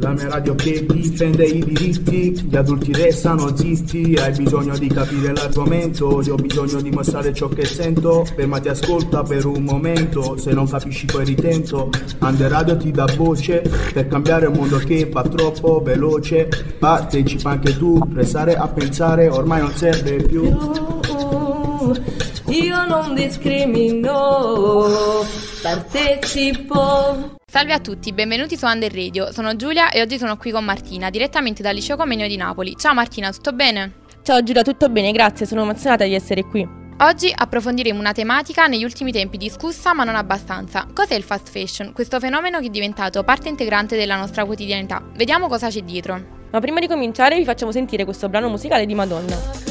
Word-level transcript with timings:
La 0.00 0.12
mia 0.12 0.30
radio 0.30 0.54
che 0.54 0.86
difende 0.86 1.44
i 1.44 1.62
diritti, 1.62 2.32
gli 2.48 2.56
adulti 2.56 2.90
restano 2.90 3.54
zitti, 3.54 4.14
hai 4.14 4.32
bisogno 4.34 4.78
di 4.78 4.88
capire 4.88 5.34
l'argomento, 5.34 6.22
io 6.22 6.32
ho 6.32 6.36
bisogno 6.36 6.80
di 6.80 6.90
mostrare 6.90 7.34
ciò 7.34 7.48
che 7.48 7.66
sento, 7.66 8.24
fermati 8.24 8.70
ascolta 8.70 9.22
per 9.22 9.44
un 9.44 9.62
momento, 9.62 10.38
se 10.38 10.52
non 10.52 10.66
capisci 10.66 11.04
poi 11.04 11.26
ritento, 11.26 11.90
Ande 12.20 12.48
Radio 12.48 12.78
ti 12.78 12.90
dà 12.90 13.04
voce, 13.14 13.62
per 13.92 14.08
cambiare 14.08 14.46
un 14.46 14.54
mondo 14.54 14.78
che 14.78 15.06
va 15.06 15.20
troppo 15.22 15.82
veloce, 15.84 16.48
partecipa 16.78 17.50
anche 17.50 17.76
tu, 17.76 18.00
restare 18.14 18.56
a 18.56 18.68
pensare 18.68 19.28
ormai 19.28 19.60
non 19.60 19.74
serve 19.74 20.16
più. 20.16 20.44
Io 22.46 22.86
non 22.86 23.14
discrimino, 23.14 24.86
partecipo. 25.60 27.38
Salve 27.50 27.72
a 27.72 27.80
tutti, 27.80 28.12
benvenuti 28.12 28.56
su 28.56 28.64
Under 28.64 28.94
Radio. 28.94 29.32
Sono 29.32 29.56
Giulia 29.56 29.90
e 29.90 30.00
oggi 30.00 30.18
sono 30.18 30.36
qui 30.36 30.52
con 30.52 30.64
Martina, 30.64 31.10
direttamente 31.10 31.64
dal 31.64 31.74
Liceo 31.74 31.96
Comenio 31.96 32.28
di 32.28 32.36
Napoli. 32.36 32.76
Ciao 32.76 32.94
Martina, 32.94 33.32
tutto 33.32 33.50
bene? 33.52 33.94
Ciao 34.22 34.40
Giulia, 34.44 34.62
tutto 34.62 34.88
bene, 34.88 35.10
grazie, 35.10 35.46
sono 35.46 35.62
emozionata 35.62 36.04
di 36.04 36.14
essere 36.14 36.44
qui. 36.44 36.64
Oggi 37.00 37.32
approfondiremo 37.34 37.98
una 37.98 38.12
tematica 38.12 38.68
negli 38.68 38.84
ultimi 38.84 39.10
tempi 39.10 39.36
discussa 39.36 39.92
ma 39.92 40.04
non 40.04 40.14
abbastanza. 40.14 40.86
Cos'è 40.94 41.16
il 41.16 41.24
fast 41.24 41.50
fashion? 41.50 41.92
Questo 41.92 42.20
fenomeno 42.20 42.60
che 42.60 42.66
è 42.66 42.70
diventato 42.70 43.24
parte 43.24 43.48
integrante 43.48 43.96
della 43.96 44.14
nostra 44.14 44.44
quotidianità. 44.44 45.02
Vediamo 45.16 45.48
cosa 45.48 45.70
c'è 45.70 45.80
dietro. 45.80 46.24
Ma 46.52 46.60
prima 46.60 46.78
di 46.78 46.86
cominciare 46.86 47.36
vi 47.36 47.44
facciamo 47.44 47.72
sentire 47.72 48.04
questo 48.04 48.28
brano 48.28 48.48
musicale 48.48 48.86
di 48.86 48.94
Madonna. 48.94 49.69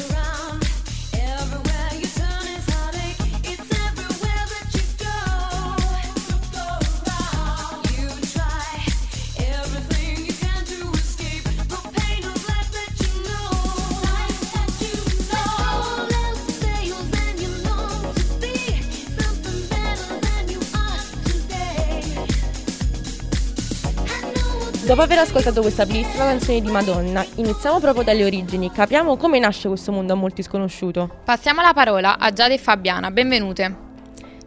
Dopo 24.90 25.02
aver 25.02 25.18
ascoltato 25.18 25.60
questa 25.60 25.86
bellissima 25.86 26.24
canzone 26.24 26.60
di 26.60 26.68
Madonna, 26.68 27.24
iniziamo 27.36 27.78
proprio 27.78 28.02
dalle 28.02 28.24
origini, 28.24 28.72
capiamo 28.72 29.16
come 29.16 29.38
nasce 29.38 29.68
questo 29.68 29.92
mondo 29.92 30.14
a 30.14 30.16
molti 30.16 30.42
sconosciuto. 30.42 31.08
Passiamo 31.24 31.62
la 31.62 31.72
parola 31.72 32.18
a 32.18 32.32
Giada 32.32 32.54
e 32.54 32.58
Fabiana, 32.58 33.12
benvenute. 33.12 33.76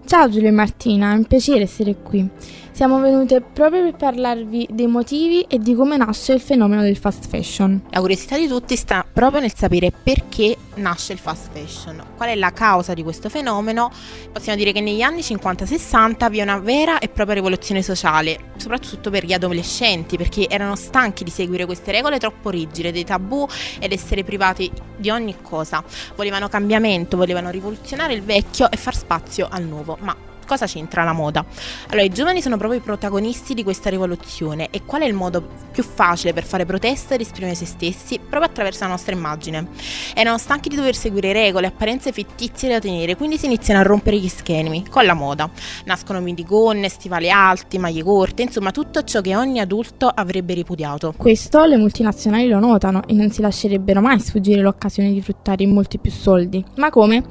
Ciao 0.06 0.30
Giulia 0.30 0.50
e 0.50 0.52
Martina, 0.52 1.14
è 1.14 1.16
un 1.16 1.24
piacere 1.24 1.62
essere 1.62 1.96
qui. 1.96 2.30
Siamo 2.74 3.00
venute 3.00 3.40
proprio 3.40 3.84
per 3.84 3.94
parlarvi 3.94 4.70
dei 4.72 4.88
motivi 4.88 5.44
e 5.44 5.60
di 5.60 5.76
come 5.76 5.96
nasce 5.96 6.34
il 6.34 6.42
fenomeno 6.42 6.82
del 6.82 6.98
fast 6.98 7.28
fashion. 7.28 7.80
La 7.92 8.00
curiosità 8.00 8.36
di 8.36 8.48
tutti 8.48 8.76
sta 8.76 9.06
proprio 9.14 9.42
nel 9.42 9.54
sapere 9.56 9.92
perché 9.92 10.58
nasce 10.78 11.14
il 11.14 11.20
fast 11.20 11.50
fashion, 11.54 12.04
qual 12.18 12.30
è 12.30 12.36
la 12.36 12.52
causa 12.52 12.96
di 12.96 13.04
questo 13.04 13.30
fenomeno. 13.30 13.92
Possiamo 14.32 14.58
dire 14.58 14.72
che 14.72 14.82
negli 14.82 15.04
anni 15.04 15.20
50-60 15.20 16.32
vi 16.32 16.40
è 16.40 16.42
una 16.42 16.58
vera 16.58 16.98
e 16.98 17.10
propria 17.10 17.36
rivoluzione 17.36 17.84
sociale, 17.84 18.40
soprattutto 18.56 19.12
per 19.12 19.24
gli 19.24 19.34
adolescenti, 19.34 20.18
perché 20.18 20.50
erano 20.50 20.76
stanchi 20.76 21.24
di 21.24 21.30
seguire 21.30 21.66
queste 21.66 21.92
regole 21.92 22.18
troppo 22.18 22.50
rigide, 22.50 22.92
dei 22.92 23.06
tabù 23.06 23.48
ed 23.80 23.92
essere 23.92 24.24
privati 24.24 24.72
di 24.98 25.12
ogni 25.12 25.36
cosa. 25.44 25.84
Volevano 26.16 26.50
cambiamento, 26.50 27.18
volevano 27.18 27.52
rivoluzionare 27.52 28.16
il 28.16 28.24
vecchio 28.24 28.72
e 28.72 28.78
far 28.78 28.96
spazio 28.96 29.48
al 29.48 29.64
nuovo, 29.64 29.96
ma 30.02 30.32
cosa 30.54 30.68
c'entra 30.68 31.04
la 31.04 31.14
moda? 31.14 31.44
Allora, 31.88 32.04
i 32.04 32.10
giovani 32.10 32.42
sono 32.42 32.58
proprio 32.58 32.80
i 32.80 32.84
protagonisti 32.84 33.56
di 33.56 33.64
questa 33.64 33.90
rivoluzione 33.90 34.70
e 34.70 34.84
qual 34.86 35.02
è 35.02 35.06
il 35.06 35.14
modo 35.14 35.44
più 35.72 35.84
facile 35.84 36.32
per 36.32 36.44
fare 36.44 36.66
proteste 36.66 37.16
ed 37.16 37.22
esprimere 37.22 37.56
se 37.56 37.66
stessi? 37.66 38.20
Proprio 38.20 38.44
attraverso 38.44 38.84
la 38.84 38.92
nostra 38.92 39.16
immagine. 39.16 39.68
Erano 40.14 40.38
stanchi 40.38 40.70
di 40.70 40.76
dover 40.76 40.96
seguire 40.96 41.34
regole, 41.34 41.68
apparenze 41.68 42.12
fittizie 42.12 42.70
da 42.70 42.80
tenere, 42.80 43.16
quindi 43.16 43.38
si 43.38 43.48
iniziano 43.48 43.80
a 43.80 43.84
rompere 43.84 44.18
gli 44.18 44.28
schemi 44.28 44.88
con 44.88 45.06
la 45.06 45.16
moda. 45.16 45.50
Nascono 45.86 46.20
minigonne, 46.20 46.88
stivali 46.88 47.32
alti, 47.32 47.80
maglie 47.80 48.04
corte, 48.04 48.44
insomma 48.44 48.70
tutto 48.70 49.04
ciò 49.04 49.22
che 49.22 49.36
ogni 49.36 49.60
adulto 49.60 50.08
avrebbe 50.08 50.54
ripudiato. 50.54 51.14
Questo 51.18 51.66
le 51.66 51.78
multinazionali 51.78 52.48
lo 52.48 52.60
notano 52.60 53.08
e 53.08 53.14
non 53.14 53.32
si 53.32 53.42
lascerebbero 53.42 54.02
mai 54.02 54.20
sfuggire 54.20 54.62
l'occasione 54.62 55.12
di 55.12 55.22
fruttare 55.22 55.66
molti 55.66 55.98
più 55.98 56.12
soldi. 56.12 56.64
Ma 56.76 56.92
come? 56.92 57.24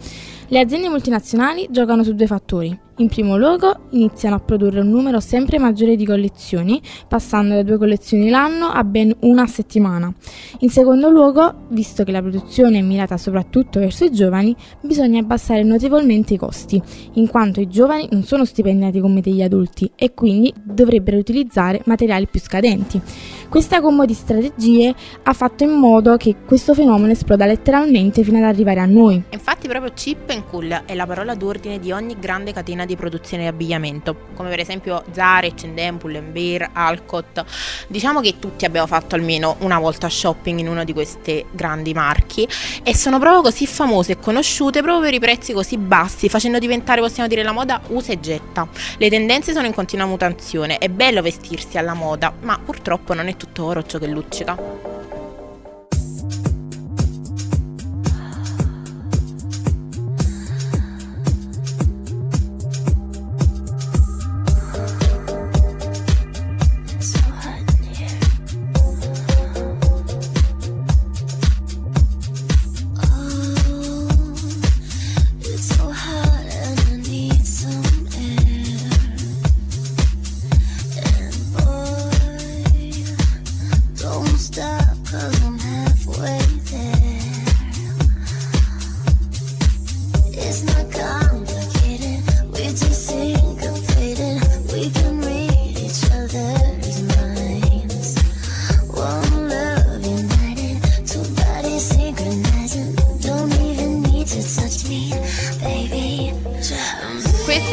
Le 0.53 0.61
aziende 0.61 0.91
multinazionali 0.91 1.69
giocano 1.71 2.03
su 2.03 2.13
due 2.13 2.27
fattori. 2.27 2.79
In 2.99 3.09
primo 3.09 3.39
luogo 3.39 3.87
iniziano 3.93 4.37
a 4.37 4.39
produrre 4.39 4.81
un 4.81 4.91
numero 4.91 5.19
sempre 5.19 5.59
maggiore 5.59 5.97
di 5.97 6.05
collezioni, 6.05 6.79
passando 7.09 7.55
da 7.55 7.63
due 7.63 7.79
collezioni 7.79 8.29
l'anno 8.29 8.67
a 8.67 8.85
ben 8.85 9.17
una 9.21 9.45
a 9.45 9.47
settimana. 9.47 10.13
In 10.59 10.69
secondo 10.69 11.09
luogo, 11.09 11.69
visto 11.71 12.05
che 12.05 12.13
la 12.13 12.21
produzione 12.21 12.81
è 12.81 12.83
mirata 12.83 13.17
soprattutto 13.17 13.81
verso 13.81 14.05
i 14.05 14.13
giovani, 14.13 14.55
bisogna 14.83 15.21
abbassare 15.21 15.63
notevolmente 15.63 16.35
i 16.35 16.37
costi, 16.37 16.81
in 17.15 17.29
quanto 17.29 17.61
i 17.61 17.69
giovani 17.69 18.09
non 18.11 18.23
sono 18.23 18.45
stipendiati 18.45 19.01
come 19.01 19.23
degli 19.23 19.43
adulti 19.43 19.91
e 19.97 20.13
quindi 20.13 20.53
dovrebbero 20.63 21.17
utilizzare 21.17 21.81
materiali 21.87 22.29
più 22.29 22.41
scadenti. 22.41 23.01
Questa 23.49 23.81
combo 23.81 24.05
di 24.05 24.15
strategie 24.15 24.95
ha 25.23 25.33
fatto 25.33 25.65
in 25.65 25.73
modo 25.73 26.17
che 26.17 26.37
questo 26.47 26.75
fenomeno 26.75 27.13
esploda 27.13 27.47
letteralmente 27.47 28.23
fino 28.23 28.37
ad 28.39 28.45
arrivare 28.45 28.81
a 28.81 28.87
noi. 28.87 29.23
Infatti 29.31 29.67
proprio 29.67 29.93
cheap 29.95 30.42
and 30.43 30.51
cool 30.51 30.83
è 30.85 30.95
la 30.95 31.07
parola 31.07 31.35
d'ordine 31.35 31.79
di 31.79 31.93
ogni 31.93 32.19
grande 32.19 32.53
catena 32.53 32.85
di 32.85 32.97
produzione 32.97 33.45
di 33.45 33.49
abbigliamento, 33.49 34.17
come 34.35 34.49
per 34.49 34.61
esempio 34.61 35.05
Zara, 35.13 35.47
H&M, 35.47 35.97
Pull&Bear, 35.97 36.71
Alcott. 36.73 37.45
Diciamo 37.89 38.21
che 38.21 38.39
tutti 38.39 38.65
abbiamo 38.65 38.87
fatto 38.87 39.15
almeno 39.15 39.57
una 39.61 39.79
volta 39.79 40.09
shopping 40.09 40.59
in 40.59 40.69
una 40.69 40.85
di 40.85 40.93
queste 40.93 41.47
grandi 41.51 41.93
marchi 41.95 42.49
e 42.83 42.95
sono 42.95 43.19
proprio 43.19 43.43
così 43.43 43.67
famose 43.67 44.13
e 44.13 44.19
conosciute 44.19 44.83
proprio 44.83 45.05
per 45.05 45.15
i 45.15 45.21
prezzi 45.21 45.53
così 45.53 45.79
bassi, 45.79 46.29
facendo 46.29 46.59
diventare, 46.59 47.01
possiamo 47.01 47.29
dire, 47.29 47.43
la 47.43 47.53
moda 47.53 47.81
usa 47.89 48.13
e 48.13 48.21
getta. 48.21 48.69
Le 48.99 49.09
tendenze 49.09 49.53
sono 49.53 49.67
in 49.67 49.75
continua 49.75 50.07
mutazione, 50.07 50.79
è 50.79 50.89
bello 50.89 51.23
vestirsi 51.23 51.79
alla 51.79 51.95
moda, 51.95 52.33
ma 52.41 52.59
purtroppo 52.59 53.15
non 53.15 53.29
è 53.29 53.37
tutto 53.37 53.65
oro 53.65 53.83
ciò 53.85 53.99
che 53.99 54.07
luccica. 54.07 54.92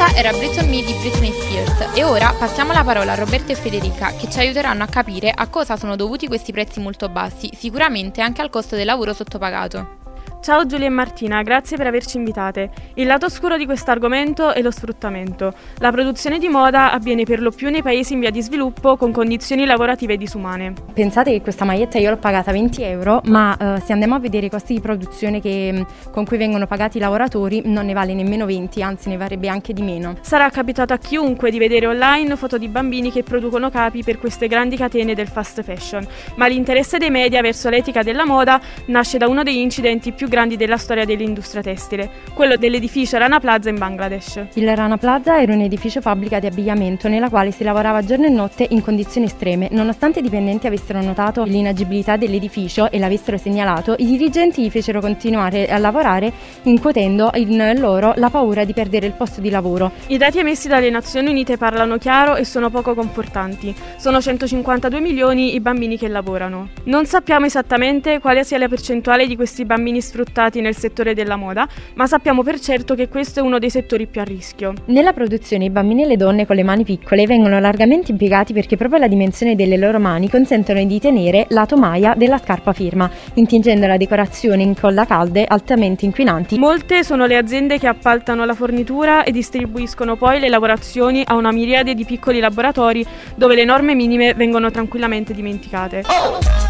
Questa 0.00 0.18
era 0.18 0.32
Breath 0.32 0.56
on 0.62 0.70
Me 0.70 0.82
di 0.82 0.94
Britney 0.94 1.30
Spears 1.30 1.94
e 1.94 2.04
ora 2.04 2.32
passiamo 2.32 2.72
la 2.72 2.82
parola 2.82 3.12
a 3.12 3.16
Roberto 3.16 3.52
e 3.52 3.54
Federica 3.54 4.14
che 4.16 4.30
ci 4.30 4.38
aiuteranno 4.38 4.82
a 4.82 4.86
capire 4.86 5.30
a 5.30 5.46
cosa 5.48 5.76
sono 5.76 5.94
dovuti 5.94 6.26
questi 6.26 6.52
prezzi 6.52 6.80
molto 6.80 7.10
bassi, 7.10 7.50
sicuramente 7.54 8.22
anche 8.22 8.40
al 8.40 8.48
costo 8.48 8.76
del 8.76 8.86
lavoro 8.86 9.12
sottopagato. 9.12 9.99
Ciao 10.42 10.64
Giulia 10.64 10.86
e 10.86 10.88
Martina, 10.88 11.42
grazie 11.42 11.76
per 11.76 11.86
averci 11.86 12.16
invitate. 12.16 12.70
Il 12.94 13.06
lato 13.06 13.26
oscuro 13.26 13.58
di 13.58 13.66
questo 13.66 13.90
argomento 13.90 14.54
è 14.54 14.62
lo 14.62 14.70
sfruttamento. 14.70 15.52
La 15.80 15.90
produzione 15.90 16.38
di 16.38 16.48
moda 16.48 16.92
avviene 16.92 17.24
per 17.24 17.42
lo 17.42 17.50
più 17.50 17.68
nei 17.68 17.82
paesi 17.82 18.14
in 18.14 18.20
via 18.20 18.30
di 18.30 18.40
sviluppo 18.40 18.96
con 18.96 19.12
condizioni 19.12 19.66
lavorative 19.66 20.16
disumane. 20.16 20.72
Pensate 20.94 21.32
che 21.32 21.42
questa 21.42 21.66
maglietta 21.66 21.98
io 21.98 22.08
l'ho 22.08 22.16
pagata 22.16 22.52
20 22.52 22.82
euro, 22.82 23.20
ma 23.26 23.54
eh, 23.54 23.80
se 23.80 23.92
andiamo 23.92 24.14
a 24.14 24.18
vedere 24.18 24.46
i 24.46 24.48
costi 24.48 24.72
di 24.72 24.80
produzione 24.80 25.42
che, 25.42 25.84
con 26.10 26.24
cui 26.24 26.38
vengono 26.38 26.66
pagati 26.66 26.96
i 26.96 27.00
lavoratori 27.00 27.60
non 27.66 27.84
ne 27.84 27.92
vale 27.92 28.14
nemmeno 28.14 28.46
20, 28.46 28.82
anzi 28.82 29.10
ne 29.10 29.18
varrebbe 29.18 29.48
anche 29.48 29.74
di 29.74 29.82
meno. 29.82 30.14
Sarà 30.22 30.48
capitato 30.48 30.94
a 30.94 30.98
chiunque 30.98 31.50
di 31.50 31.58
vedere 31.58 31.86
online 31.86 32.34
foto 32.36 32.56
di 32.56 32.68
bambini 32.68 33.12
che 33.12 33.22
producono 33.22 33.68
capi 33.68 34.02
per 34.02 34.18
queste 34.18 34.48
grandi 34.48 34.78
catene 34.78 35.14
del 35.14 35.28
fast 35.28 35.62
fashion, 35.62 36.06
ma 36.36 36.46
l'interesse 36.46 36.96
dei 36.96 37.10
media 37.10 37.42
verso 37.42 37.68
l'etica 37.68 38.02
della 38.02 38.24
moda 38.24 38.58
nasce 38.86 39.18
da 39.18 39.28
uno 39.28 39.42
degli 39.42 39.58
incidenti 39.58 40.12
più 40.12 40.28
grandi 40.30 40.56
della 40.56 40.78
storia 40.78 41.04
dell'industria 41.04 41.60
tessile, 41.60 42.08
quello 42.32 42.56
dell'edificio 42.56 43.18
Rana 43.18 43.38
Plaza 43.40 43.68
in 43.68 43.76
Bangladesh. 43.76 44.46
Il 44.54 44.74
Rana 44.74 44.96
Plaza 44.96 45.42
era 45.42 45.52
un 45.52 45.60
edificio 45.60 46.00
fabbrica 46.00 46.38
di 46.38 46.46
abbigliamento 46.46 47.08
nella 47.08 47.28
quale 47.28 47.50
si 47.50 47.64
lavorava 47.64 48.02
giorno 48.02 48.24
e 48.26 48.30
notte 48.30 48.66
in 48.70 48.80
condizioni 48.80 49.26
estreme. 49.26 49.68
Nonostante 49.72 50.20
i 50.20 50.22
dipendenti 50.22 50.66
avessero 50.66 51.02
notato 51.02 51.42
l'inagibilità 51.42 52.16
dell'edificio 52.16 52.90
e 52.90 52.98
l'avessero 52.98 53.36
segnalato, 53.36 53.96
i 53.98 54.06
dirigenti 54.06 54.62
gli 54.62 54.70
fecero 54.70 55.00
continuare 55.00 55.68
a 55.68 55.76
lavorare 55.78 56.32
incutendo 56.62 57.30
in 57.34 57.78
loro 57.80 58.12
la 58.16 58.30
paura 58.30 58.64
di 58.64 58.72
perdere 58.72 59.06
il 59.06 59.12
posto 59.12 59.40
di 59.40 59.50
lavoro. 59.50 59.90
I 60.06 60.16
dati 60.16 60.38
emessi 60.38 60.68
dalle 60.68 60.90
Nazioni 60.90 61.28
Unite 61.30 61.56
parlano 61.56 61.98
chiaro 61.98 62.36
e 62.36 62.44
sono 62.44 62.70
poco 62.70 62.94
confortanti. 62.94 63.74
Sono 63.96 64.20
152 64.20 65.00
milioni 65.00 65.54
i 65.56 65.60
bambini 65.60 65.98
che 65.98 66.06
lavorano. 66.06 66.68
Non 66.84 67.04
sappiamo 67.04 67.46
esattamente 67.46 68.20
quale 68.20 68.44
sia 68.44 68.58
la 68.58 68.68
percentuale 68.68 69.26
di 69.26 69.34
questi 69.34 69.64
bambini 69.64 70.00
sfruttati 70.00 70.18
nel 70.60 70.76
settore 70.76 71.14
della 71.14 71.36
moda, 71.36 71.68
ma 71.94 72.06
sappiamo 72.06 72.42
per 72.42 72.60
certo 72.60 72.94
che 72.94 73.08
questo 73.08 73.40
è 73.40 73.42
uno 73.42 73.58
dei 73.58 73.70
settori 73.70 74.06
più 74.06 74.20
a 74.20 74.24
rischio. 74.24 74.72
Nella 74.86 75.12
produzione 75.12 75.64
i 75.64 75.70
bambini 75.70 76.02
e 76.02 76.06
le 76.06 76.16
donne 76.16 76.46
con 76.46 76.56
le 76.56 76.62
mani 76.62 76.84
piccole 76.84 77.26
vengono 77.26 77.58
largamente 77.60 78.10
impiegati 78.10 78.52
perché 78.52 78.76
proprio 78.76 79.00
la 79.00 79.08
dimensione 79.08 79.54
delle 79.54 79.76
loro 79.76 79.98
mani 79.98 80.28
consentono 80.28 80.82
di 80.84 81.00
tenere 81.00 81.46
la 81.50 81.66
tomaia 81.66 82.14
della 82.16 82.38
scarpa 82.38 82.72
firma, 82.72 83.10
intingendo 83.34 83.86
la 83.86 83.96
decorazione 83.96 84.62
in 84.62 84.74
colla 84.78 85.04
calde 85.04 85.44
altamente 85.44 86.04
inquinanti. 86.04 86.58
Molte 86.58 87.04
sono 87.04 87.26
le 87.26 87.36
aziende 87.36 87.78
che 87.78 87.86
appaltano 87.86 88.44
la 88.44 88.54
fornitura 88.54 89.24
e 89.24 89.32
distribuiscono 89.32 90.16
poi 90.16 90.40
le 90.40 90.48
lavorazioni 90.48 91.22
a 91.26 91.34
una 91.34 91.52
miriade 91.52 91.94
di 91.94 92.04
piccoli 92.04 92.40
laboratori 92.40 93.04
dove 93.34 93.54
le 93.54 93.64
norme 93.64 93.94
minime 93.94 94.34
vengono 94.34 94.70
tranquillamente 94.70 95.34
dimenticate. 95.34 96.02
I'm 96.10 96.69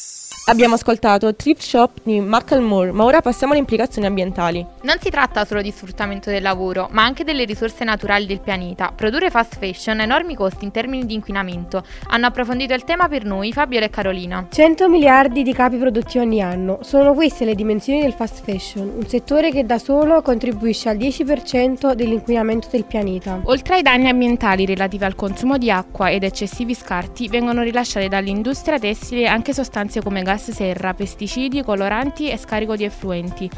Abbiamo 0.51 0.75
ascoltato 0.75 1.33
Thrift 1.33 1.61
Shop 1.61 1.99
di 2.03 2.19
Macklemore, 2.19 2.91
ma 2.91 3.05
ora 3.05 3.21
passiamo 3.21 3.53
alle 3.53 3.61
implicazioni 3.61 4.05
ambientali. 4.05 4.65
Non 4.81 4.97
si 4.99 5.09
tratta 5.09 5.45
solo 5.45 5.61
di 5.61 5.71
sfruttamento 5.71 6.29
del 6.29 6.41
lavoro, 6.41 6.89
ma 6.91 7.05
anche 7.05 7.23
delle 7.23 7.45
risorse 7.45 7.85
naturali 7.85 8.25
del 8.25 8.41
pianeta. 8.41 8.91
Produrre 8.93 9.29
fast 9.29 9.57
fashion 9.57 10.01
ha 10.01 10.03
enormi 10.03 10.35
costi 10.35 10.65
in 10.65 10.71
termini 10.71 11.05
di 11.05 11.13
inquinamento. 11.13 11.85
Hanno 12.07 12.25
approfondito 12.25 12.73
il 12.73 12.83
tema 12.83 13.07
per 13.07 13.23
noi 13.23 13.53
Fabiola 13.53 13.85
e 13.85 13.89
Carolina. 13.89 14.47
100 14.51 14.89
miliardi 14.89 15.43
di 15.43 15.53
capi 15.53 15.77
produttivi 15.77 16.25
ogni 16.25 16.41
anno. 16.41 16.79
Sono 16.81 17.13
queste 17.13 17.45
le 17.45 17.55
dimensioni 17.55 18.01
del 18.01 18.11
fast 18.11 18.43
fashion, 18.43 18.91
un 18.93 19.07
settore 19.07 19.51
che 19.51 19.65
da 19.65 19.79
solo 19.79 20.21
contribuisce 20.21 20.89
al 20.89 20.97
10% 20.97 21.93
dell'inquinamento 21.93 22.67
del 22.69 22.83
pianeta. 22.83 23.39
Oltre 23.45 23.75
ai 23.75 23.83
danni 23.83 24.09
ambientali 24.09 24.65
relativi 24.65 25.05
al 25.05 25.15
consumo 25.15 25.57
di 25.57 25.71
acqua 25.71 26.11
ed 26.11 26.25
eccessivi 26.25 26.75
scarti, 26.75 27.29
vengono 27.29 27.61
rilasciate 27.61 28.09
dall'industria 28.09 28.77
tessile 28.77 29.27
anche 29.27 29.53
sostanze 29.53 30.01
come 30.01 30.23
gas 30.23 30.39
serra, 30.49 30.93
pesticidi, 30.93 31.61
coloranti 31.61 32.29
e 32.29 32.37
scarico 32.37 32.75
di 32.75 32.83
effluenti. 32.83 33.49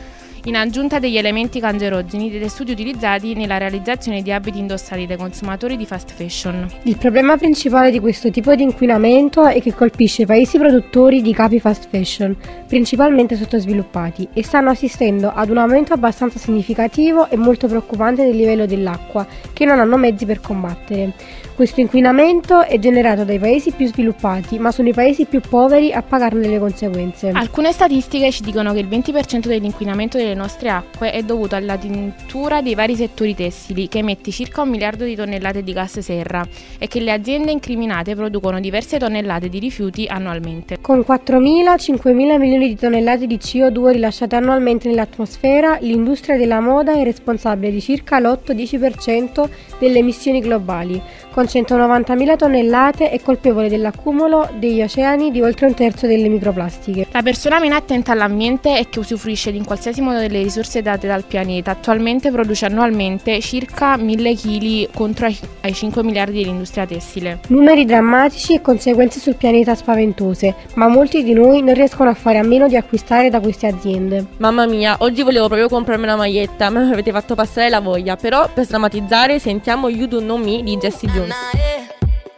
In 0.45 0.57
aggiunta 0.57 0.99
degli 0.99 1.17
elementi 1.17 1.61
cancerogeni 1.61 2.29
dei 2.29 2.41
tessuti 2.41 2.71
utilizzati 2.71 3.33
nella 3.33 3.57
realizzazione 3.57 4.21
di 4.21 4.29
abiti 4.29 4.59
indossati 4.59 5.05
dai 5.05 5.15
consumatori 5.15 5.77
di 5.77 5.85
fast 5.85 6.11
fashion. 6.11 6.69
Il 6.83 6.97
problema 6.97 7.37
principale 7.37 7.91
di 7.91 8.01
questo 8.01 8.29
tipo 8.29 8.53
di 8.53 8.63
inquinamento 8.63 9.45
è 9.45 9.61
che 9.61 9.73
colpisce 9.73 10.23
i 10.23 10.25
paesi 10.25 10.57
produttori 10.57 11.21
di 11.21 11.33
capi 11.33 11.61
fast 11.61 11.87
fashion, 11.89 12.35
principalmente 12.67 13.37
sottosviluppati, 13.37 14.27
e 14.33 14.43
stanno 14.43 14.71
assistendo 14.71 15.31
ad 15.33 15.49
un 15.49 15.59
aumento 15.59 15.93
abbastanza 15.93 16.37
significativo 16.37 17.29
e 17.29 17.37
molto 17.37 17.67
preoccupante 17.67 18.25
del 18.25 18.35
livello 18.35 18.65
dell'acqua, 18.65 19.25
che 19.53 19.63
non 19.63 19.79
hanno 19.79 19.95
mezzi 19.95 20.25
per 20.25 20.41
combattere. 20.41 21.13
Questo 21.55 21.81
inquinamento 21.81 22.63
è 22.63 22.79
generato 22.79 23.23
dai 23.23 23.37
paesi 23.37 23.71
più 23.71 23.85
sviluppati, 23.85 24.57
ma 24.57 24.71
sono 24.71 24.89
i 24.89 24.93
paesi 24.93 25.25
più 25.25 25.39
poveri 25.39 25.93
a 25.93 26.01
pagarne 26.01 26.47
le 26.47 26.57
conseguenze. 26.57 27.29
Alcune 27.31 27.71
statistiche 27.71 28.31
ci 28.31 28.41
dicono 28.41 28.73
che 28.73 28.79
il 28.79 28.87
20% 28.87 29.45
dell'inquinamento 29.45 30.17
delle 30.17 30.33
nostre 30.33 30.69
acque 30.69 31.11
è 31.11 31.21
dovuto 31.21 31.55
alla 31.55 31.77
tintura 31.77 32.63
dei 32.63 32.73
vari 32.73 32.95
settori 32.95 33.35
tessili, 33.35 33.87
che 33.87 33.99
emette 33.99 34.31
circa 34.31 34.63
un 34.63 34.69
miliardo 34.69 35.03
di 35.03 35.15
tonnellate 35.15 35.61
di 35.61 35.73
gas 35.73 35.99
serra, 35.99 36.43
e 36.79 36.87
che 36.87 36.99
le 36.99 37.11
aziende 37.11 37.51
incriminate 37.51 38.15
producono 38.15 38.59
diverse 38.59 38.97
tonnellate 38.97 39.47
di 39.47 39.59
rifiuti 39.59 40.07
annualmente. 40.07 40.79
Con 40.81 41.05
4.000-5.000 41.07 42.39
milioni 42.39 42.67
di 42.67 42.75
tonnellate 42.75 43.27
di 43.27 43.37
CO2 43.37 43.91
rilasciate 43.91 44.35
annualmente 44.35 44.89
nell'atmosfera, 44.89 45.77
l'industria 45.81 46.35
della 46.35 46.61
moda 46.61 46.93
è 46.93 47.03
responsabile 47.03 47.71
di 47.71 47.79
circa 47.79 48.19
l'8-10% 48.19 49.47
delle 49.77 49.99
emissioni 49.99 50.39
globali. 50.39 50.99
Con 51.31 51.42
190.000 51.45 52.35
tonnellate 52.37 53.09
è 53.09 53.19
colpevole 53.21 53.69
dell'accumulo 53.69 54.49
degli 54.57 54.81
oceani 54.81 55.31
di 55.31 55.41
oltre 55.41 55.65
un 55.67 55.73
terzo 55.73 56.07
delle 56.07 56.27
microplastiche. 56.27 57.07
La 57.11 57.21
persona 57.21 57.59
meno 57.59 57.75
attenta 57.75 58.11
all'ambiente 58.11 58.77
e 58.77 58.89
che 58.89 58.99
usufruisce 58.99 59.49
in 59.49 59.65
qualsiasi 59.65 60.01
modo 60.01 60.19
delle 60.19 60.41
risorse 60.41 60.81
date 60.81 61.07
dal 61.07 61.23
pianeta 61.23 61.71
attualmente 61.71 62.31
produce 62.31 62.65
annualmente 62.65 63.39
circa 63.41 63.97
1000 63.97 64.35
kg 64.35 64.89
contro 64.93 65.25
ai- 65.25 65.39
ai 65.61 65.73
5 65.73 66.03
miliardi 66.03 66.41
dell'industria 66.41 66.85
tessile. 66.85 67.39
Numeri 67.47 67.85
drammatici 67.85 68.53
e 68.55 68.61
conseguenze 68.61 69.19
sul 69.19 69.35
pianeta 69.35 69.75
spaventose, 69.75 70.55
ma 70.75 70.87
molti 70.87 71.23
di 71.23 71.33
noi 71.33 71.61
non 71.61 71.73
riescono 71.73 72.09
a 72.09 72.13
fare 72.13 72.37
a 72.37 72.43
meno 72.43 72.67
di 72.67 72.75
acquistare 72.75 73.29
da 73.29 73.39
queste 73.39 73.67
aziende. 73.67 74.25
Mamma 74.37 74.65
mia, 74.65 74.95
oggi 74.99 75.23
volevo 75.23 75.47
proprio 75.47 75.69
comprarmi 75.69 76.03
una 76.03 76.15
maglietta, 76.15 76.69
ma 76.69 76.81
mi 76.85 76.91
avete 76.93 77.11
fatto 77.11 77.35
passare 77.35 77.69
la 77.69 77.79
voglia. 77.79 78.15
Però 78.15 78.49
per 78.53 78.65
sdrammatizzare 78.65 79.39
sentiamo 79.39 79.89
You 79.89 80.07
Don't 80.07 80.23
Know 80.23 80.37
Me 80.37 80.63
di 80.63 80.77
Jessie 80.77 81.09
Jones. 81.09 81.32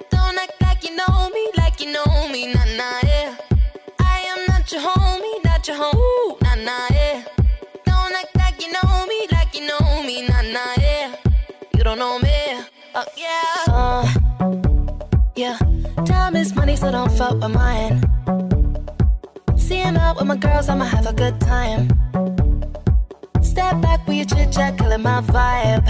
Don't 0.09 0.37
act 0.37 0.61
like 0.61 0.83
you 0.85 0.95
know 0.95 1.29
me, 1.33 1.51
like 1.57 1.81
you 1.81 1.91
know 1.91 2.29
me, 2.31 2.53
nah 2.53 2.63
nah 2.77 2.99
yeah. 3.03 3.35
I 3.99 4.19
am 4.31 4.45
not 4.47 4.71
your 4.71 4.81
homie, 4.81 5.43
not 5.43 5.67
your 5.67 5.75
home, 5.75 6.37
nah 6.41 6.55
nah 6.55 6.87
yeah. 6.91 7.23
Don't 7.85 8.15
act 8.15 8.33
like 8.37 8.61
you 8.61 8.71
know 8.71 9.05
me, 9.05 9.27
like 9.31 9.53
you 9.53 9.67
know 9.67 10.01
me, 10.03 10.25
nah 10.27 10.41
nah 10.43 10.75
yeah. 10.77 11.13
You 11.75 11.83
don't 11.83 11.99
know 11.99 12.19
me, 12.19 12.63
oh 12.95 13.05
yeah. 13.17 13.65
Uh, 13.67 14.05
yeah, 15.35 15.57
time 16.05 16.37
is 16.37 16.55
money, 16.55 16.77
so 16.77 16.89
don't 16.89 17.11
fuck 17.11 17.33
with 17.33 17.51
mine. 17.51 18.01
See 19.57 19.75
him 19.75 19.97
out 19.97 20.15
with 20.15 20.27
my 20.27 20.37
girls, 20.37 20.69
I'ma 20.69 20.85
have 20.85 21.05
a 21.05 21.13
good 21.13 21.41
time. 21.41 21.89
Step 23.41 23.81
back 23.81 24.07
with 24.07 24.15
your 24.15 24.25
chit 24.25 24.53
chat, 24.53 24.77
killing 24.77 25.01
my 25.01 25.19
vibe. 25.21 25.85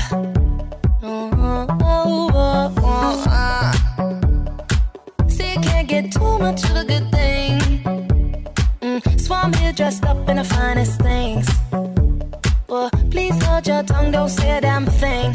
Oh, 1.07 2.84
ah. 3.27 3.71
See, 5.27 5.53
you 5.53 5.59
can't 5.59 5.87
get 5.87 6.11
too 6.11 6.39
much 6.39 6.63
of 6.69 6.75
a 6.75 6.83
good 6.83 7.11
thing. 7.11 7.59
Mm, 8.81 9.19
so 9.19 9.33
I'm 9.33 9.53
here 9.53 9.73
dressed 9.73 10.05
up 10.05 10.27
in 10.29 10.37
the 10.37 10.43
finest 10.43 11.01
things. 11.01 11.47
Well, 12.67 12.89
please 13.11 13.41
hold 13.43 13.67
your 13.67 13.83
tongue, 13.83 14.11
don't 14.11 14.29
say 14.29 14.59
damn 14.61 14.85
thing. 14.85 15.33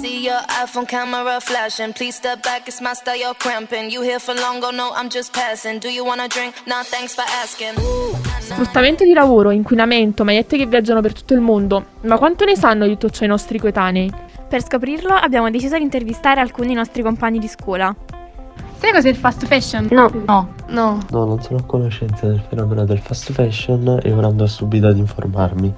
See 0.00 0.24
your 0.24 0.40
iPhone 0.62 0.88
camera 0.88 1.40
flashing. 1.40 1.92
Please 1.92 2.16
step 2.16 2.42
back, 2.42 2.68
it's 2.68 2.80
my 2.80 2.94
style, 2.94 3.16
you're 3.16 3.34
cramping. 3.34 3.90
You 3.90 4.02
here 4.02 4.18
for 4.18 4.34
long, 4.34 4.62
oh 4.64 4.70
no, 4.70 4.92
I'm 4.92 5.08
just 5.08 5.32
passing. 5.32 5.78
Do 5.78 5.88
you 5.90 6.04
wanna 6.04 6.28
drink? 6.28 6.54
Nah, 6.66 6.82
thanks 6.82 7.14
for 7.14 7.22
asking. 7.22 7.74
Ooh. 7.80 8.03
Sfruttamento 8.44 9.04
di 9.04 9.14
lavoro, 9.14 9.50
inquinamento, 9.50 10.22
magliette 10.22 10.58
che 10.58 10.66
viaggiano 10.66 11.00
per 11.00 11.14
tutto 11.14 11.32
il 11.32 11.40
mondo. 11.40 11.86
Ma 12.02 12.18
quanto 12.18 12.44
ne 12.44 12.54
sanno 12.56 12.84
di 12.84 12.92
tutto 12.92 13.08
ciò 13.08 13.24
i 13.24 13.28
nostri 13.28 13.58
coetanei? 13.58 14.12
Per 14.46 14.62
scoprirlo 14.62 15.14
abbiamo 15.14 15.50
deciso 15.50 15.78
di 15.78 15.82
intervistare 15.82 16.42
alcuni 16.42 16.74
nostri 16.74 17.02
compagni 17.02 17.38
di 17.38 17.48
scuola. 17.48 17.94
Sai 18.76 18.92
cos'è 18.92 19.08
il 19.08 19.16
fast 19.16 19.46
fashion? 19.46 19.88
No. 19.90 20.10
No. 20.26 20.52
No. 20.68 20.98
No, 21.10 21.24
non 21.24 21.40
sono 21.40 21.60
a 21.60 21.62
conoscenza 21.64 22.26
del 22.26 22.42
fenomeno 22.46 22.84
del 22.84 22.98
fast 22.98 23.32
fashion 23.32 23.98
e 24.02 24.12
ora 24.12 24.26
andrò 24.26 24.46
subito 24.46 24.88
ad 24.88 24.98
informarmi. 24.98 25.74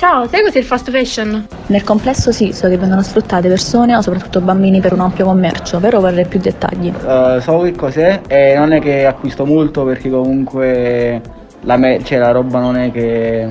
Ciao, 0.00 0.26
sai 0.26 0.40
cos'è 0.42 0.60
il 0.60 0.64
fast 0.64 0.90
fashion? 0.90 1.46
Nel 1.66 1.84
complesso 1.84 2.32
sì, 2.32 2.54
so 2.54 2.70
che 2.70 2.78
vengono 2.78 3.02
sfruttate 3.02 3.48
persone 3.48 3.94
o 3.94 4.00
soprattutto 4.00 4.40
bambini 4.40 4.80
per 4.80 4.94
un 4.94 5.00
ampio 5.00 5.26
commercio, 5.26 5.78
però 5.78 6.00
vorrei 6.00 6.24
più 6.24 6.40
dettagli. 6.40 6.90
Uh, 7.04 7.38
so 7.38 7.58
che 7.58 7.72
cos'è 7.72 8.22
e 8.26 8.54
non 8.56 8.72
è 8.72 8.80
che 8.80 9.04
acquisto 9.04 9.44
molto 9.44 9.84
perché 9.84 10.08
comunque 10.08 11.20
la, 11.64 11.76
me- 11.76 12.02
cioè, 12.02 12.16
la 12.16 12.30
roba 12.30 12.60
non 12.60 12.78
è 12.78 12.90
che 12.90 13.46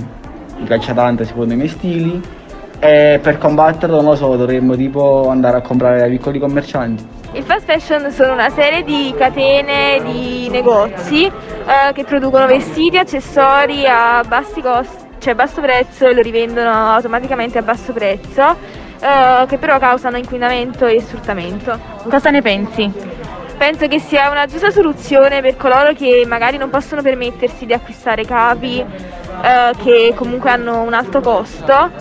mi 0.58 0.66
piace 0.66 0.92
tanto 0.96 1.24
secondo 1.24 1.54
i 1.54 1.56
miei 1.56 1.70
stili 1.70 2.20
e 2.80 3.20
per 3.22 3.38
combatterlo 3.38 3.98
non 3.98 4.06
lo 4.06 4.16
so, 4.16 4.36
dovremmo 4.36 4.76
tipo 4.76 5.30
andare 5.30 5.58
a 5.58 5.62
comprare 5.62 6.00
dai 6.00 6.10
piccoli 6.10 6.40
commercianti. 6.40 7.08
Il 7.34 7.44
fast 7.44 7.66
fashion 7.66 8.10
sono 8.10 8.34
una 8.34 8.50
serie 8.50 8.82
di 8.84 9.14
catene 9.16 10.02
di 10.04 10.50
negozi 10.50 11.26
eh, 11.26 11.94
che 11.94 12.04
producono 12.06 12.48
vestiti, 12.48 12.98
accessori 12.98 13.86
a 13.86 14.24
bassi 14.28 14.62
costi, 14.62 15.09
cioè 15.30 15.32
a 15.32 15.36
basso 15.36 15.62
prezzo 15.62 16.08
e 16.08 16.14
lo 16.14 16.22
rivendono 16.22 16.72
automaticamente 16.72 17.58
a 17.58 17.62
basso 17.62 17.94
prezzo, 17.94 18.56
eh, 19.00 19.46
che 19.48 19.58
però 19.58 19.78
causano 19.78 20.18
inquinamento 20.18 20.86
e 20.88 21.00
sfruttamento. 21.02 21.78
Cosa 22.10 22.32
ne 22.32 22.42
pensi? 22.42 22.92
Penso 23.58 23.88
che 23.88 24.00
sia 24.00 24.30
una 24.30 24.46
giusta 24.46 24.72
soluzione 24.72 25.42
per 25.42 25.58
coloro 25.58 25.94
che 25.94 26.24
magari 26.26 26.58
non 26.58 26.70
possono 26.70 27.02
permettersi 27.02 27.66
di 27.66 27.74
acquistare 27.74 28.24
capi 28.24 28.80
eh, 28.80 29.72
che 29.84 30.14
comunque 30.16 30.50
hanno 30.50 30.82
un 30.82 30.94
alto 30.94 31.20
costo 31.20 31.92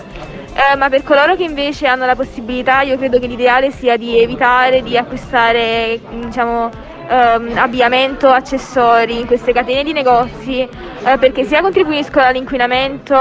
eh, 0.54 0.76
ma 0.76 0.88
per 0.88 1.02
coloro 1.02 1.34
che 1.34 1.42
invece 1.42 1.88
hanno 1.88 2.06
la 2.06 2.14
possibilità 2.14 2.82
io 2.82 2.96
credo 2.96 3.18
che 3.18 3.26
l'ideale 3.26 3.72
sia 3.72 3.96
di 3.96 4.20
evitare 4.20 4.82
di 4.82 4.96
acquistare 4.96 5.98
diciamo, 6.10 6.70
ehm, 7.08 7.56
abbigliamento, 7.56 8.28
accessori 8.28 9.20
in 9.20 9.26
queste 9.26 9.52
catene 9.52 9.82
di 9.82 9.92
negozi 9.92 10.60
eh, 10.60 11.18
perché 11.18 11.44
sia 11.44 11.60
contribuiscono 11.60 12.26
all'inquinamento 12.26 13.16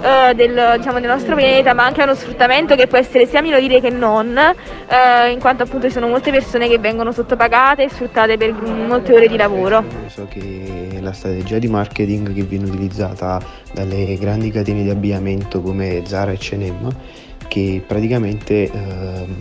eh, 0.00 0.34
del, 0.34 0.74
diciamo, 0.76 1.00
del, 1.00 1.08
nostro 1.08 1.34
pianeta 1.34 1.74
ma 1.74 1.84
anche 1.84 2.00
a 2.00 2.04
uno 2.04 2.14
sfruttamento 2.14 2.74
che 2.74 2.86
può 2.86 2.98
essere 2.98 3.26
sia 3.26 3.42
minorile 3.42 3.80
che 3.80 3.90
non 3.90 4.36
eh, 4.36 5.30
in 5.30 5.40
quanto 5.40 5.64
appunto 5.64 5.86
ci 5.86 5.92
sono 5.92 6.08
molte 6.08 6.30
persone 6.30 6.68
che 6.68 6.78
vengono 6.78 7.12
sottopagate 7.12 7.84
e 7.84 7.88
sfruttate 7.88 8.36
per 8.36 8.52
molte 8.52 9.12
ore 9.12 9.28
di 9.28 9.36
lavoro. 9.36 9.84
So 10.06 10.26
che 10.28 10.98
la 11.00 11.12
strategia 11.12 11.58
di 11.58 11.68
marketing 11.68 12.34
che 12.34 12.42
viene 12.42 12.66
utilizzata 12.66 13.40
dalle 13.72 14.16
grandi 14.18 14.50
catene 14.50 14.82
di 14.82 14.90
abbigliamento 14.90 15.60
come 15.60 16.02
Zara 16.04 16.32
e 16.32 16.38
H&M 16.38 16.88
che 17.48 17.82
praticamente 17.86 18.70
ehm, 18.70 19.36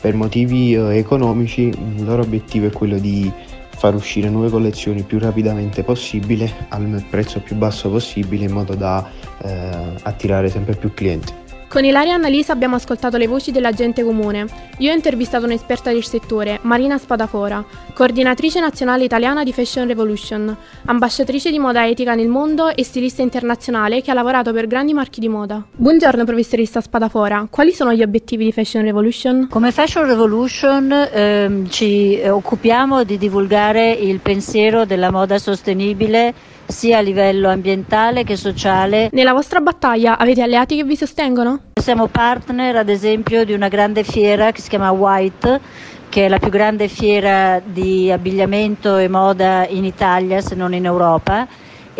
per 0.00 0.14
motivi 0.14 0.74
eh, 0.74 0.96
economici 0.96 1.62
il 1.62 2.04
loro 2.04 2.22
obiettivo 2.22 2.66
è 2.66 2.70
quello 2.70 2.98
di 2.98 3.30
far 3.70 3.94
uscire 3.94 4.28
nuove 4.28 4.50
collezioni 4.50 5.02
più 5.02 5.18
rapidamente 5.18 5.84
possibile 5.84 6.66
al 6.68 7.04
prezzo 7.08 7.40
più 7.40 7.56
basso 7.56 7.88
possibile 7.90 8.44
in 8.44 8.52
modo 8.52 8.74
da 8.74 9.08
eh, 9.42 9.94
attirare 10.02 10.48
sempre 10.48 10.74
più 10.74 10.92
clienti. 10.92 11.46
Con 11.68 11.84
Ilaria 11.84 12.12
e 12.12 12.14
Annalisa 12.14 12.54
abbiamo 12.54 12.76
ascoltato 12.76 13.18
le 13.18 13.26
voci 13.26 13.50
della 13.50 13.72
gente 13.72 14.02
comune. 14.02 14.46
Io 14.78 14.90
ho 14.90 14.94
intervistato 14.94 15.44
un'esperta 15.44 15.92
del 15.92 16.02
settore, 16.02 16.60
Marina 16.62 16.96
Spadafora, 16.96 17.62
coordinatrice 17.92 18.58
nazionale 18.58 19.04
italiana 19.04 19.44
di 19.44 19.52
Fashion 19.52 19.86
Revolution, 19.86 20.56
ambasciatrice 20.86 21.50
di 21.50 21.58
moda 21.58 21.86
etica 21.86 22.14
nel 22.14 22.28
mondo 22.28 22.74
e 22.74 22.82
stilista 22.84 23.20
internazionale 23.20 24.00
che 24.00 24.10
ha 24.10 24.14
lavorato 24.14 24.50
per 24.54 24.66
grandi 24.66 24.94
marchi 24.94 25.20
di 25.20 25.28
moda. 25.28 25.62
Buongiorno 25.70 26.24
professoressa 26.24 26.80
Spadafora, 26.80 27.46
quali 27.50 27.72
sono 27.72 27.92
gli 27.92 28.02
obiettivi 28.02 28.44
di 28.44 28.52
Fashion 28.52 28.82
Revolution? 28.82 29.48
Come 29.50 29.70
Fashion 29.70 30.06
Revolution 30.06 30.90
ehm, 30.90 31.68
ci 31.68 32.18
occupiamo 32.24 33.04
di 33.04 33.18
divulgare 33.18 33.90
il 33.90 34.20
pensiero 34.20 34.86
della 34.86 35.10
moda 35.10 35.38
sostenibile 35.38 36.56
sia 36.68 36.98
a 36.98 37.00
livello 37.00 37.48
ambientale 37.48 38.22
che 38.22 38.36
sociale. 38.36 39.08
Nella 39.12 39.32
vostra 39.32 39.60
battaglia 39.60 40.18
avete 40.18 40.42
alleati 40.42 40.76
che 40.76 40.84
vi 40.84 40.96
sostengono? 40.96 41.60
Siamo 41.80 42.06
partner 42.06 42.76
ad 42.76 42.88
esempio 42.88 43.44
di 43.44 43.54
una 43.54 43.68
grande 43.68 44.04
fiera 44.04 44.52
che 44.52 44.60
si 44.60 44.68
chiama 44.68 44.90
White 44.90 45.60
che 46.08 46.26
è 46.26 46.28
la 46.28 46.38
più 46.38 46.50
grande 46.50 46.88
fiera 46.88 47.60
di 47.62 48.10
abbigliamento 48.10 48.96
e 48.96 49.08
moda 49.08 49.66
in 49.68 49.84
Italia 49.84 50.40
se 50.40 50.54
non 50.54 50.72
in 50.72 50.84
Europa 50.84 51.46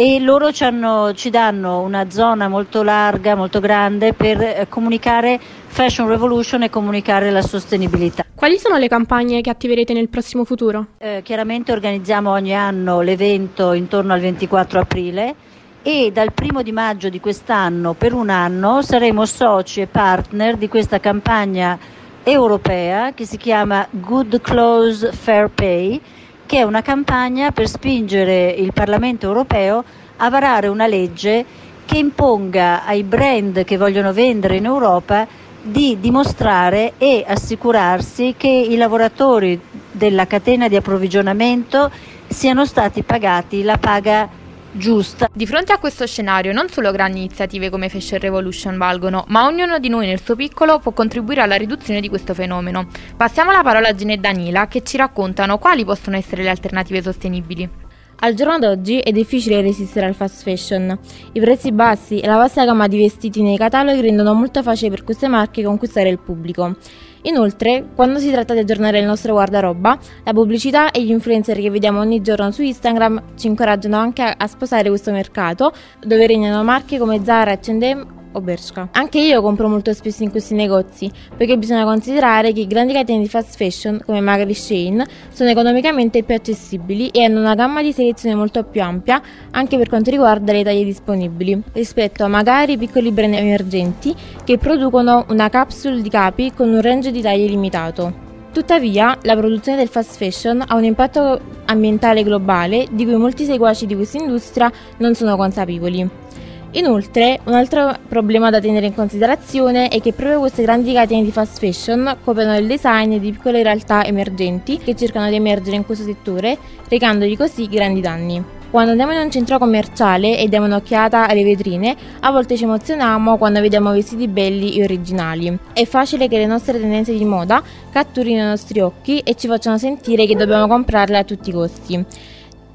e 0.00 0.20
loro 0.20 0.52
ci, 0.52 0.62
hanno, 0.62 1.12
ci, 1.12 1.28
danno 1.28 1.80
una 1.80 2.08
zona 2.08 2.46
molto 2.46 2.84
larga, 2.84 3.34
molto 3.34 3.58
grande 3.58 4.12
per 4.12 4.40
eh, 4.40 4.66
comunicare 4.68 5.40
Fashion 5.66 6.06
Revolution 6.06 6.62
e 6.62 6.70
comunicare 6.70 7.32
la 7.32 7.42
sostenibilità. 7.42 8.24
Quali 8.32 8.58
sono 8.58 8.76
le 8.76 8.86
campagne 8.86 9.40
che 9.40 9.50
attiverete 9.50 9.92
nel 9.92 10.08
prossimo 10.08 10.44
futuro? 10.44 10.86
Eh, 10.98 11.22
chiaramente 11.24 11.72
organizziamo 11.72 12.30
ogni 12.30 12.54
anno 12.54 13.00
l'evento 13.00 13.72
intorno 13.72 14.12
al 14.12 14.20
24 14.20 14.78
aprile 14.78 15.34
e 15.82 16.12
dal 16.12 16.32
primo 16.32 16.62
di 16.62 16.70
maggio 16.70 17.08
di 17.08 17.18
quest'anno 17.18 17.94
per 17.94 18.12
un 18.12 18.28
anno 18.28 18.82
saremo 18.82 19.26
soci 19.26 19.80
e 19.80 19.88
partner 19.88 20.54
di 20.56 20.68
questa 20.68 21.00
campagna 21.00 21.76
europea 22.22 23.14
che 23.14 23.26
si 23.26 23.36
chiama 23.36 23.84
Good 23.90 24.42
Clothes 24.42 25.12
Fair 25.12 25.50
Pay 25.52 26.00
che 26.48 26.60
è 26.60 26.62
una 26.62 26.80
campagna 26.80 27.50
per 27.52 27.68
spingere 27.68 28.48
il 28.48 28.72
Parlamento 28.72 29.26
europeo 29.26 29.84
a 30.16 30.30
varare 30.30 30.68
una 30.68 30.86
legge 30.86 31.44
che 31.84 31.98
imponga 31.98 32.86
ai 32.86 33.02
brand 33.02 33.64
che 33.64 33.76
vogliono 33.76 34.14
vendere 34.14 34.56
in 34.56 34.64
Europa 34.64 35.26
di 35.60 35.98
dimostrare 36.00 36.94
e 36.96 37.22
assicurarsi 37.28 38.34
che 38.38 38.48
i 38.48 38.76
lavoratori 38.76 39.60
della 39.92 40.26
catena 40.26 40.68
di 40.68 40.76
approvvigionamento 40.76 41.90
siano 42.28 42.64
stati 42.64 43.02
pagati 43.02 43.62
la 43.62 43.76
paga 43.76 44.26
giusta. 44.72 45.28
Di 45.32 45.46
fronte 45.46 45.72
a 45.72 45.78
questo 45.78 46.06
scenario 46.06 46.52
non 46.52 46.68
solo 46.68 46.90
grandi 46.90 47.18
iniziative 47.18 47.70
come 47.70 47.88
Fashion 47.88 48.20
Revolution 48.20 48.76
valgono, 48.76 49.24
ma 49.28 49.46
ognuno 49.46 49.78
di 49.78 49.88
noi 49.88 50.06
nel 50.06 50.22
suo 50.22 50.36
piccolo 50.36 50.78
può 50.78 50.92
contribuire 50.92 51.40
alla 51.40 51.56
riduzione 51.56 52.00
di 52.00 52.08
questo 52.08 52.34
fenomeno. 52.34 52.86
Passiamo 53.16 53.50
la 53.50 53.62
parola 53.62 53.88
a 53.88 53.94
Gine 53.94 54.14
e 54.14 54.18
Danila 54.18 54.68
che 54.68 54.82
ci 54.82 54.96
raccontano 54.96 55.58
quali 55.58 55.84
possono 55.84 56.16
essere 56.16 56.42
le 56.42 56.50
alternative 56.50 57.02
sostenibili. 57.02 57.86
Al 58.20 58.34
giorno 58.34 58.58
d'oggi 58.58 58.98
è 58.98 59.12
difficile 59.12 59.60
resistere 59.60 60.06
al 60.06 60.14
fast 60.14 60.42
fashion. 60.42 60.98
I 61.32 61.40
prezzi 61.40 61.70
bassi 61.70 62.18
e 62.18 62.26
la 62.26 62.36
vasta 62.36 62.64
gamma 62.64 62.88
di 62.88 62.98
vestiti 62.98 63.42
nei 63.42 63.56
cataloghi 63.56 64.00
rendono 64.00 64.34
molto 64.34 64.60
facile 64.60 64.90
per 64.90 65.04
queste 65.04 65.28
marche 65.28 65.62
conquistare 65.62 66.08
il 66.08 66.18
pubblico. 66.18 66.74
Inoltre, 67.22 67.84
quando 67.94 68.18
si 68.18 68.30
tratta 68.30 68.54
di 68.54 68.60
aggiornare 68.60 68.98
il 68.98 69.06
nostro 69.06 69.32
guardaroba, 69.32 69.98
la 70.24 70.32
pubblicità 70.32 70.90
e 70.90 71.02
gli 71.02 71.10
influencer 71.10 71.58
che 71.58 71.70
vediamo 71.70 72.00
ogni 72.00 72.20
giorno 72.20 72.50
su 72.50 72.62
Instagram 72.62 73.22
ci 73.36 73.46
incoraggiano 73.48 73.96
anche 73.96 74.22
a, 74.22 74.46
sposare 74.46 74.88
questo 74.88 75.10
mercato, 75.10 75.72
dove 76.00 76.26
regnano 76.26 76.62
marche 76.62 76.98
come 76.98 77.22
Zara, 77.24 77.52
H&M 77.52 78.17
o 78.32 78.40
Bershka. 78.40 78.88
Anche 78.92 79.18
io 79.18 79.40
compro 79.42 79.68
molto 79.68 79.92
spesso 79.92 80.22
in 80.22 80.30
questi 80.30 80.54
negozi, 80.54 81.10
perché 81.36 81.56
bisogna 81.58 81.84
considerare 81.84 82.52
che 82.52 82.60
i 82.60 82.66
grandi 82.66 82.92
catene 82.92 83.20
di 83.20 83.28
fast 83.28 83.56
fashion, 83.56 84.00
come 84.04 84.20
magari 84.20 84.54
Shane, 84.54 85.06
sono 85.32 85.50
economicamente 85.50 86.22
più 86.22 86.34
accessibili 86.34 87.08
e 87.08 87.24
hanno 87.24 87.40
una 87.40 87.54
gamma 87.54 87.82
di 87.82 87.92
selezione 87.92 88.34
molto 88.34 88.64
più 88.64 88.82
ampia, 88.82 89.20
anche 89.50 89.76
per 89.76 89.88
quanto 89.88 90.10
riguarda 90.10 90.52
le 90.52 90.64
taglie 90.64 90.84
disponibili, 90.84 91.62
rispetto 91.72 92.24
a 92.24 92.28
magari 92.28 92.76
piccoli 92.76 93.10
brand 93.10 93.34
emergenti 93.34 94.14
che 94.44 94.58
producono 94.58 95.26
una 95.28 95.48
capsule 95.48 96.00
di 96.00 96.08
capi 96.08 96.52
con 96.52 96.68
un 96.68 96.80
range 96.80 97.10
di 97.10 97.20
taglie 97.20 97.46
limitato. 97.46 98.26
Tuttavia, 98.52 99.16
la 99.22 99.36
produzione 99.36 99.78
del 99.78 99.88
fast 99.88 100.16
fashion 100.16 100.64
ha 100.66 100.74
un 100.74 100.82
impatto 100.82 101.38
ambientale 101.66 102.22
globale 102.22 102.86
di 102.90 103.04
cui 103.04 103.14
molti 103.14 103.44
seguaci 103.44 103.86
di 103.86 103.94
questa 103.94 104.18
industria 104.18 104.72
non 104.96 105.14
sono 105.14 105.36
consapevoli. 105.36 106.26
Inoltre, 106.72 107.40
un 107.44 107.54
altro 107.54 107.96
problema 108.08 108.50
da 108.50 108.60
tenere 108.60 108.86
in 108.86 108.94
considerazione 108.94 109.88
è 109.88 110.02
che 110.02 110.12
proprio 110.12 110.40
queste 110.40 110.62
grandi 110.62 110.92
catene 110.92 111.24
di 111.24 111.32
fast 111.32 111.58
fashion 111.58 112.18
copiano 112.22 112.56
il 112.58 112.66
design 112.66 113.16
di 113.16 113.30
piccole 113.30 113.62
realtà 113.62 114.04
emergenti 114.04 114.76
che 114.76 114.94
cercano 114.94 115.30
di 115.30 115.34
emergere 115.36 115.76
in 115.76 115.86
questo 115.86 116.04
settore, 116.04 116.58
recandogli 116.88 117.38
così 117.38 117.68
grandi 117.68 118.02
danni. 118.02 118.44
Quando 118.70 118.90
andiamo 118.90 119.12
in 119.12 119.20
un 119.20 119.30
centro 119.30 119.58
commerciale 119.58 120.38
e 120.38 120.46
diamo 120.46 120.66
un'occhiata 120.66 121.26
alle 121.26 121.42
vetrine, 121.42 121.96
a 122.20 122.30
volte 122.30 122.54
ci 122.54 122.64
emozioniamo 122.64 123.38
quando 123.38 123.62
vediamo 123.62 123.90
vestiti 123.92 124.28
belli 124.28 124.76
e 124.76 124.82
originali. 124.82 125.58
È 125.72 125.86
facile 125.86 126.28
che 126.28 126.36
le 126.36 126.44
nostre 126.44 126.78
tendenze 126.78 127.16
di 127.16 127.24
moda 127.24 127.62
catturino 127.90 128.42
i 128.42 128.46
nostri 128.46 128.80
occhi 128.80 129.20
e 129.20 129.36
ci 129.36 129.46
facciano 129.46 129.78
sentire 129.78 130.26
che 130.26 130.36
dobbiamo 130.36 130.66
comprarle 130.66 131.16
a 131.16 131.24
tutti 131.24 131.48
i 131.48 131.52
costi. 131.54 132.04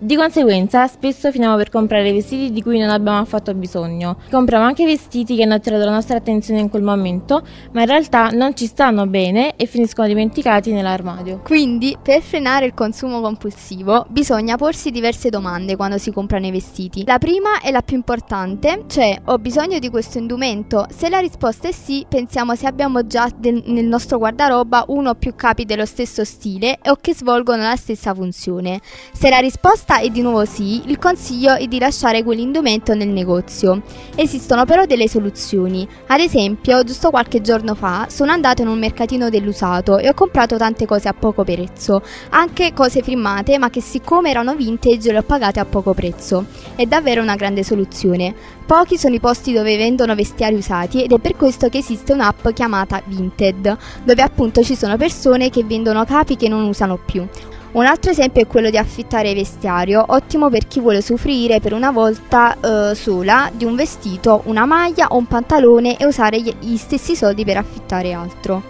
Di 0.04 0.18
conseguenza, 0.18 0.86
spesso 0.88 1.32
finiamo 1.32 1.56
per 1.56 1.70
comprare 1.70 2.12
vestiti 2.12 2.52
di 2.52 2.62
cui 2.62 2.78
non 2.78 2.90
abbiamo 2.90 3.20
affatto 3.20 3.54
bisogno. 3.54 4.18
Compriamo 4.30 4.66
anche 4.66 4.86
vestiti 4.86 5.38
che 5.38 5.44
hanno 5.44 5.54
attirato 5.54 5.86
la 5.86 5.94
nostra 5.94 6.18
attenzione 6.18 6.60
in 6.60 6.68
quel 6.68 6.84
momento, 6.84 7.42
ma 7.72 7.84
in 7.84 7.88
realtà 7.88 8.28
non 8.32 8.54
ci 8.54 8.66
stanno 8.66 9.08
bene 9.08 9.56
e 9.56 9.66
finiscono 9.66 10.06
dimenticati 10.10 10.74
nell'armadio. 10.74 11.40
Quindi, 11.46 11.98
per 12.04 12.22
frenare 12.22 12.66
il 12.66 12.74
consumo 12.74 13.22
compulsivo, 13.22 14.06
bisogna 14.10 14.58
porsi 14.58 14.92
diverse 14.92 15.30
domande 15.30 15.78
quando 15.78 15.98
si 15.98 16.12
comprano 16.12 16.48
i 16.48 16.52
vestiti. 16.52 17.06
La 17.06 17.18
prima 17.18 17.62
è 17.62 17.72
la 17.72 17.82
più 17.82 17.96
importante, 17.96 18.84
cioè 18.88 19.18
ho 19.24 19.38
bisogno 19.38 19.80
di 19.80 19.90
questo 19.90 20.18
indumento? 20.18 20.86
Se 20.94 21.08
la 21.08 21.20
risposta 21.20 21.70
è 21.70 21.72
sì, 21.72 22.06
pensiamo 22.10 22.56
se 22.56 22.68
abbiamo 22.68 23.08
già 23.08 23.30
del, 23.34 23.64
nel 23.68 23.86
nostro 23.86 24.18
guardaroba 24.18 24.84
uno 24.90 25.12
o 25.12 25.16
più 25.16 25.34
capi 25.34 25.64
dello 25.64 25.86
stesso 25.86 26.26
stile 26.26 26.78
o 26.88 26.98
che 27.00 27.16
svolgono 27.16 27.64
la 27.64 27.78
stessa 27.78 28.14
funzione. 28.14 28.82
Se 29.14 29.30
la 29.30 29.38
risposta 29.38 29.92
volta 29.94 30.00
e 30.00 30.10
di 30.10 30.22
nuovo 30.22 30.46
sì, 30.46 30.90
il 30.90 30.98
consiglio 30.98 31.56
è 31.56 31.68
di 31.68 31.78
lasciare 31.78 32.24
quell'indumento 32.24 32.94
nel 32.94 33.10
negozio. 33.10 33.82
Esistono 34.16 34.66
però 34.66 34.86
delle 34.86 35.08
soluzioni. 35.08 35.88
Ad 36.08 36.20
esempio, 36.20 36.84
giusto 36.84 37.10
qualche 37.10 37.42
giorno 37.42 37.76
fa 37.76 38.08
sono 38.10 38.32
andato 38.32 38.62
in 38.62 38.68
un 38.68 38.80
mercatino 38.80 39.30
dell'usato 39.30 39.98
e 39.98 40.10
ho 40.10 40.14
comprato 40.14 40.58
tante 40.58 40.86
cose 40.86 41.08
a 41.08 41.14
poco 41.14 41.44
prezzo, 41.44 42.02
anche 42.30 42.74
cose 42.74 43.02
firmate 43.02 43.58
ma 43.58 43.70
che 43.70 43.82
siccome 43.82 44.30
erano 44.30 44.56
vintage 44.56 45.12
le 45.12 45.20
ho 45.20 45.24
pagate 45.24 45.60
a 45.60 45.66
poco 45.66 45.94
prezzo. 45.94 46.46
È 46.76 46.86
davvero 46.86 47.22
una 47.22 47.36
grande 47.36 47.64
soluzione. 47.64 48.34
Pochi 48.66 48.98
sono 48.98 49.16
i 49.16 49.20
posti 49.20 49.54
dove 49.54 49.76
vendono 49.78 50.16
vestiari 50.16 50.56
usati 50.56 51.04
ed 51.04 51.12
è 51.12 51.20
per 51.20 51.36
questo 51.36 51.70
che 51.70 51.80
esiste 51.80 52.14
un'app 52.14 52.50
chiamata 52.50 53.02
Vinted, 53.06 53.78
dove 54.04 54.22
appunto 54.22 54.64
ci 54.64 54.76
sono 54.76 54.98
persone 54.98 55.50
che 55.50 55.64
vendono 55.64 56.06
capi 56.06 56.38
che 56.38 56.48
non 56.48 56.64
usano 56.64 56.98
più. 56.98 57.28
Un 57.74 57.88
altro 57.88 58.12
esempio 58.12 58.40
è 58.40 58.46
quello 58.46 58.70
di 58.70 58.78
affittare 58.78 59.34
vestiario, 59.34 60.06
ottimo 60.10 60.48
per 60.50 60.68
chi 60.68 60.80
vuole 60.80 61.02
soffrire 61.02 61.60
per 61.60 61.74
una 61.74 61.90
volta 61.90 62.56
eh, 62.92 62.94
sola 62.94 63.50
di 63.52 63.66
un 63.66 63.76
vestito, 63.76 64.44
una 64.46 64.66
maglia 64.66 65.08
o 65.10 65.18
un 65.18 65.26
pantalone 65.26 65.98
e 65.98 66.06
usare 66.06 66.40
gli, 66.40 66.78
stessi 66.78 67.16
soldi 67.16 67.44
per 67.44 67.58
affittare 67.58 68.14
altro. 68.14 68.62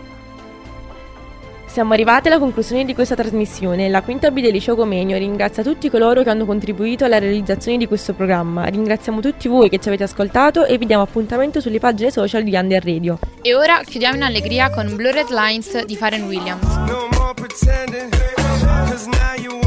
Siamo 1.65 1.91
arrivati 1.91 2.29
alla 2.29 2.39
conclusione 2.39 2.85
di 2.85 2.93
questa 2.93 3.15
trasmissione. 3.15 3.89
La 3.89 4.03
quinta 4.03 4.31
B 4.31 4.39
del 4.39 4.53
Liceo 4.53 4.75
Comenio 4.75 5.17
ringrazia 5.17 5.63
tutti 5.63 5.89
coloro 5.89 6.23
che 6.23 6.29
hanno 6.29 6.45
contribuito 6.45 7.03
alla 7.03 7.19
realizzazione 7.19 7.77
di 7.77 7.87
questo 7.87 8.13
programma. 8.13 8.67
Ringraziamo 8.67 9.19
tutti 9.19 9.49
voi 9.49 9.67
che 9.67 9.79
ci 9.79 9.89
avete 9.89 10.03
ascoltato 10.03 10.63
e 10.63 10.77
vi 10.77 10.85
diamo 10.85 11.03
appuntamento 11.03 11.59
sulle 11.59 11.79
pagine 11.79 12.09
social 12.09 12.43
di 12.43 12.55
Under 12.55 12.81
Radio. 12.85 13.19
E 13.41 13.53
ora 13.53 13.81
chiudiamo 13.83 14.15
in 14.15 14.23
allegria 14.23 14.69
con 14.69 14.95
Blurred 14.95 15.29
Lines 15.29 15.83
di 15.83 15.97
Faren 15.97 16.23
Williams. 16.23 16.75
No 16.87 17.03
cause 18.93 19.07
now 19.07 19.33
you 19.33 19.62